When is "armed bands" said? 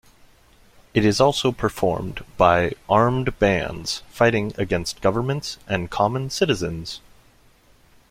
2.89-4.01